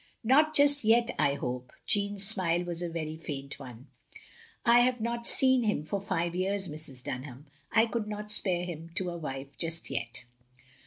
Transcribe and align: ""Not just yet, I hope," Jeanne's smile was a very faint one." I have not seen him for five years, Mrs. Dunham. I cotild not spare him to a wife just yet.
""Not 0.23 0.55
just 0.55 0.83
yet, 0.83 1.11
I 1.19 1.35
hope," 1.35 1.71
Jeanne's 1.85 2.25
smile 2.25 2.63
was 2.63 2.81
a 2.81 2.89
very 2.89 3.15
faint 3.17 3.59
one." 3.59 3.85
I 4.75 4.79
have 4.79 4.99
not 4.99 5.27
seen 5.27 5.61
him 5.61 5.83
for 5.83 6.01
five 6.01 6.33
years, 6.33 6.67
Mrs. 6.67 7.03
Dunham. 7.03 7.45
I 7.71 7.85
cotild 7.85 8.07
not 8.07 8.31
spare 8.31 8.65
him 8.65 8.89
to 8.95 9.11
a 9.11 9.17
wife 9.19 9.55
just 9.59 9.91
yet. 9.91 10.23